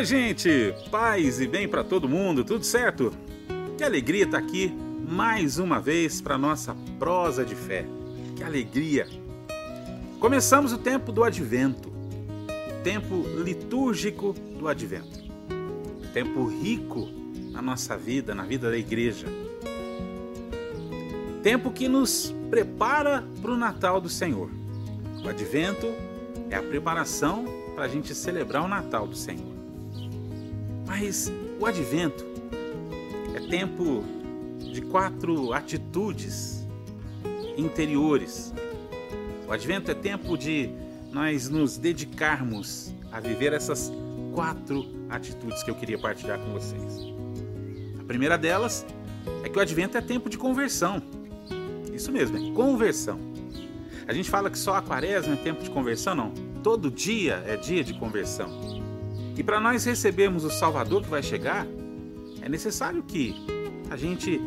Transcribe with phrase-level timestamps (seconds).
[0.00, 0.74] Oi, gente!
[0.90, 3.12] Paz e bem para todo mundo, tudo certo?
[3.76, 4.74] Que alegria estar tá aqui
[5.06, 7.84] mais uma vez para nossa prosa de fé.
[8.34, 9.06] Que alegria!
[10.18, 15.20] Começamos o tempo do advento, o tempo litúrgico do advento,
[16.02, 17.06] o tempo rico
[17.52, 19.26] na nossa vida, na vida da igreja.
[21.42, 24.48] Tempo que nos prepara para o Natal do Senhor.
[25.22, 25.92] O advento
[26.48, 27.44] é a preparação
[27.74, 29.49] para a gente celebrar o Natal do Senhor.
[30.90, 32.26] Mas o advento
[33.32, 34.02] é tempo
[34.58, 36.66] de quatro atitudes
[37.56, 38.52] interiores.
[39.46, 40.68] O advento é tempo de
[41.12, 43.92] nós nos dedicarmos a viver essas
[44.34, 46.98] quatro atitudes que eu queria partilhar com vocês.
[48.00, 48.84] A primeira delas
[49.44, 51.00] é que o advento é tempo de conversão.
[51.94, 53.20] Isso mesmo, é conversão.
[54.08, 56.32] A gente fala que só a quaresma é tempo de conversão, não.
[56.64, 58.79] Todo dia é dia de conversão.
[59.36, 61.66] E para nós recebermos o Salvador que vai chegar,
[62.42, 63.34] é necessário que
[63.90, 64.40] a gente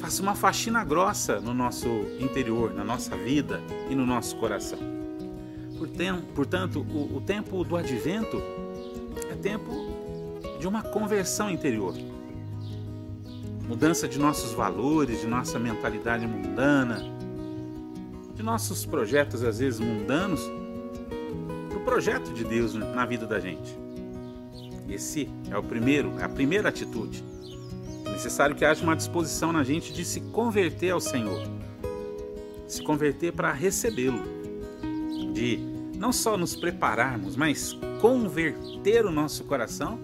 [0.00, 1.88] faça uma faxina grossa no nosso
[2.20, 4.78] interior, na nossa vida e no nosso coração.
[6.34, 8.40] Portanto, o, o tempo do advento
[9.30, 9.70] é tempo
[10.58, 11.94] de uma conversão interior.
[13.68, 17.02] Mudança de nossos valores, de nossa mentalidade mundana,
[18.34, 20.40] de nossos projetos às vezes mundanos,
[21.88, 23.74] projeto de Deus na vida da gente.
[24.86, 27.24] Esse é o primeiro, é a primeira atitude.
[28.04, 31.40] É necessário que haja uma disposição na gente de se converter ao Senhor,
[32.66, 34.20] se converter para recebê-lo,
[35.32, 35.58] de
[35.96, 37.72] não só nos prepararmos, mas
[38.02, 39.98] converter o nosso coração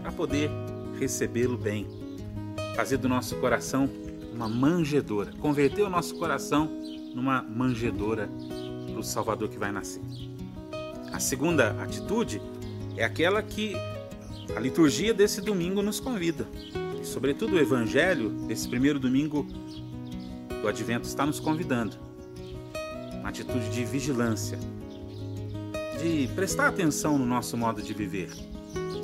[0.00, 0.50] para poder
[0.98, 1.86] recebê-lo bem,
[2.74, 3.90] fazer do nosso coração
[4.32, 6.66] uma manjedora, converter o nosso coração
[7.14, 8.26] numa manjedora
[8.90, 10.00] para o Salvador que vai nascer.
[11.12, 12.40] A segunda atitude
[12.96, 13.74] é aquela que
[14.54, 16.46] a liturgia desse domingo nos convida.
[17.00, 19.46] E, sobretudo, o Evangelho desse primeiro domingo
[20.60, 21.96] do Advento está nos convidando.
[23.20, 24.58] Uma atitude de vigilância,
[26.00, 28.30] de prestar atenção no nosso modo de viver,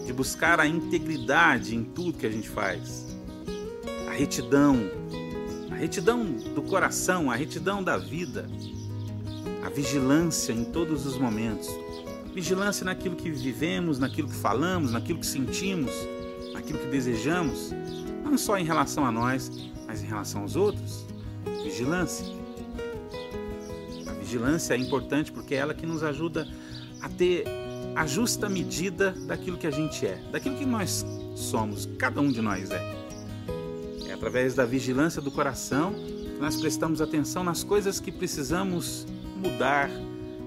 [0.06, 3.16] de buscar a integridade em tudo que a gente faz,
[4.08, 4.76] a retidão,
[5.70, 8.48] a retidão do coração, a retidão da vida,
[9.64, 11.68] a vigilância em todos os momentos,
[12.34, 15.92] Vigilância naquilo que vivemos, naquilo que falamos, naquilo que sentimos,
[16.54, 17.70] naquilo que desejamos,
[18.24, 19.50] não só em relação a nós,
[19.86, 21.06] mas em relação aos outros.
[21.62, 22.24] Vigilância.
[24.06, 26.48] A vigilância é importante porque é ela que nos ajuda
[27.02, 27.44] a ter
[27.94, 31.04] a justa medida daquilo que a gente é, daquilo que nós
[31.36, 32.80] somos, cada um de nós é.
[34.08, 39.06] É através da vigilância do coração que nós prestamos atenção nas coisas que precisamos
[39.42, 39.90] mudar,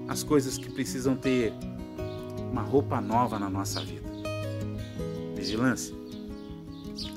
[0.08, 1.52] as coisas que precisam ter
[2.50, 4.06] uma roupa nova na nossa vida.
[5.34, 5.94] Vigilância.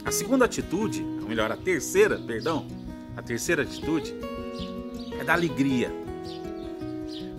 [0.03, 2.67] A segunda atitude, ou melhor, a terceira, perdão,
[3.15, 4.13] a terceira atitude
[5.19, 5.91] é da alegria.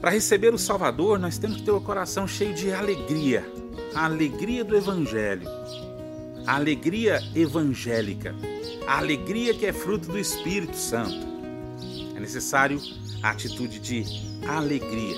[0.00, 3.44] Para receber o Salvador, nós temos que ter o coração cheio de alegria,
[3.94, 5.46] a alegria do Evangelho,
[6.46, 8.34] a alegria evangélica,
[8.86, 11.28] a alegria que é fruto do Espírito Santo.
[12.16, 12.80] É necessário
[13.22, 14.04] a atitude de
[14.46, 15.16] alegria.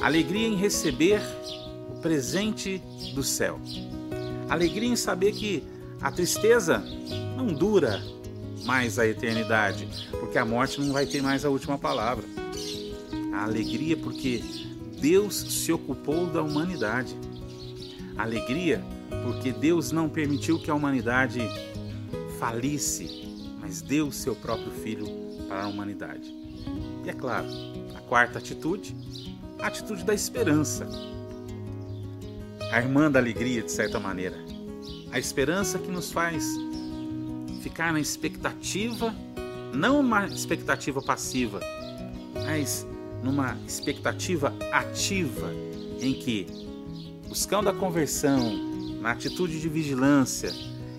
[0.00, 1.20] Alegria em receber
[2.00, 2.82] presente
[3.14, 3.60] do céu.
[4.48, 5.62] Alegria em saber que
[6.00, 6.82] a tristeza
[7.36, 8.02] não dura
[8.64, 9.88] mais a eternidade,
[10.20, 12.24] porque a morte não vai ter mais a última palavra.
[13.32, 14.42] A alegria porque
[15.00, 17.16] Deus se ocupou da humanidade.
[18.16, 18.82] Alegria
[19.24, 21.40] porque Deus não permitiu que a humanidade
[22.38, 23.28] falisse,
[23.60, 25.06] mas deu seu próprio filho
[25.48, 26.34] para a humanidade.
[27.08, 27.46] E é claro,
[27.96, 28.94] a quarta atitude,
[29.58, 30.86] a atitude da esperança
[32.70, 34.36] a irmã da alegria, de certa maneira.
[35.10, 36.44] A esperança que nos faz
[37.62, 39.14] ficar na expectativa,
[39.72, 41.60] não uma expectativa passiva,
[42.34, 42.86] mas
[43.24, 45.50] numa expectativa ativa,
[46.02, 46.46] em que,
[47.26, 48.52] buscando a conversão,
[49.00, 50.52] na atitude de vigilância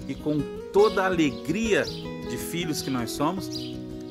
[0.08, 0.40] e com
[0.74, 3.48] toda a alegria de filhos que nós somos,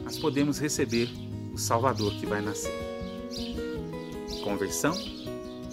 [0.04, 1.10] nós podemos receber
[1.58, 2.72] o Salvador que vai nascer.
[4.44, 4.94] Conversão,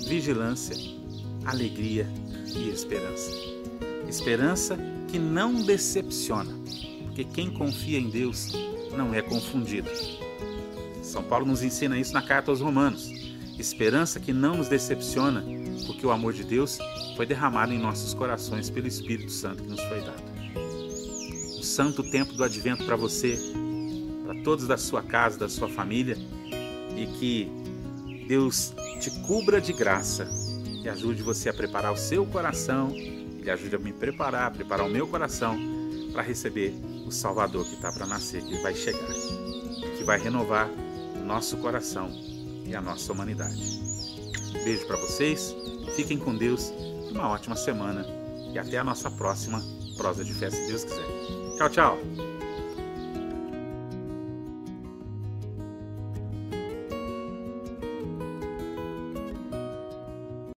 [0.08, 0.76] vigilância
[1.46, 2.08] alegria
[2.56, 3.32] e esperança.
[4.10, 4.78] Esperança
[5.08, 6.52] que não decepciona,
[7.06, 8.52] porque quem confia em Deus
[8.98, 9.90] não é confundido.
[11.04, 13.08] São Paulo nos ensina isso na carta aos Romanos.
[13.60, 15.46] Esperança que não nos decepciona,
[15.86, 16.80] porque o amor de Deus
[17.16, 20.24] foi derramado em nossos corações pelo Espírito Santo que nos foi dado.
[21.60, 23.40] Um santo tempo do advento para você,
[24.26, 26.18] para todos da sua casa, da sua família,
[26.96, 30.28] e que Deus te cubra de graça
[30.82, 32.90] que ajude você a preparar o seu coração,
[33.42, 35.58] que ajude a me preparar, a preparar o meu coração
[36.12, 36.74] para receber
[37.06, 39.14] o Salvador que está para nascer, que vai chegar,
[39.98, 40.70] que vai renovar
[41.16, 42.10] o nosso coração
[42.66, 43.80] e a nossa humanidade.
[44.64, 45.56] Beijo para vocês,
[45.96, 46.72] fiquem com Deus,
[47.12, 48.06] uma ótima semana
[48.54, 49.62] e até a nossa próxima
[49.98, 51.06] prosa de fé, se Deus quiser.
[51.58, 51.98] Tchau, tchau!